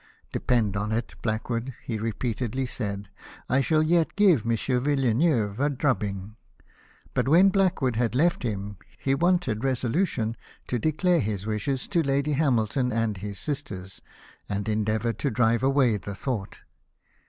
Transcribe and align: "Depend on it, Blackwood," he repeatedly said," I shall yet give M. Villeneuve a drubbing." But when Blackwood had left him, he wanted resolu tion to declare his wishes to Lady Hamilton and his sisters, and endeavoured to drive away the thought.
"Depend 0.33 0.75
on 0.75 0.91
it, 0.91 1.13
Blackwood," 1.21 1.75
he 1.83 1.99
repeatedly 1.99 2.65
said," 2.65 3.11
I 3.49 3.61
shall 3.61 3.83
yet 3.83 4.15
give 4.15 4.47
M. 4.49 4.57
Villeneuve 4.57 5.59
a 5.59 5.69
drubbing." 5.69 6.37
But 7.13 7.27
when 7.27 7.49
Blackwood 7.49 7.97
had 7.97 8.15
left 8.15 8.41
him, 8.41 8.77
he 8.97 9.13
wanted 9.13 9.59
resolu 9.59 10.07
tion 10.07 10.37
to 10.69 10.79
declare 10.79 11.19
his 11.19 11.45
wishes 11.45 11.87
to 11.89 12.01
Lady 12.01 12.33
Hamilton 12.33 12.91
and 12.91 13.17
his 13.17 13.37
sisters, 13.37 14.01
and 14.49 14.67
endeavoured 14.67 15.19
to 15.19 15.29
drive 15.29 15.61
away 15.61 15.97
the 15.97 16.15
thought. 16.15 16.57